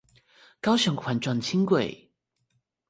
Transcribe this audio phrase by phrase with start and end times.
[0.59, 2.09] 高雄環狀輕軌